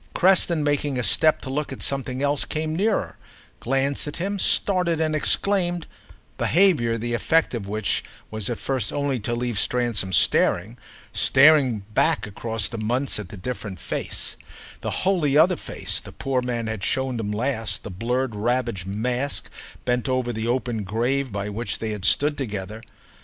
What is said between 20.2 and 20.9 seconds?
the open